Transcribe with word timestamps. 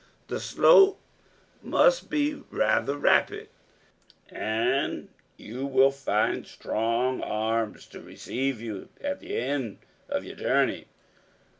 The 0.29 0.39
slope 0.39 0.99
must 1.61 2.09
be 2.09 2.41
rather 2.49 2.97
rapid 2.97 3.49
and 4.31 5.09
you 5.37 5.67
will 5.67 5.91
find 5.91 6.47
strong 6.47 7.21
arms 7.21 7.85
to 7.89 8.01
receive 8.01 8.59
you 8.59 8.89
at 8.99 9.19
the 9.19 9.35
end 9.37 9.77
of 10.09 10.23
your 10.25 10.35
journey. 10.37 10.85